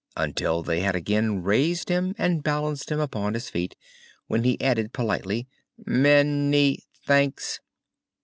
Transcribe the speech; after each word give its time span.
until 0.17 0.63
they 0.63 0.79
had 0.79 0.95
again 0.95 1.43
raised 1.43 1.87
him 1.87 2.15
and 2.17 2.41
balanced 2.41 2.91
him 2.91 2.99
upon 2.99 3.35
his 3.35 3.51
feet, 3.51 3.75
when 4.25 4.43
he 4.43 4.59
added 4.59 4.93
politely: 4.93 5.45
"Ma 5.85 6.23
ny 6.23 6.79
thanks!" 7.05 7.59